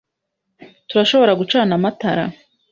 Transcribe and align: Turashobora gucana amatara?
Turashobora 0.89 1.33
gucana 1.39 1.73
amatara? 1.77 2.23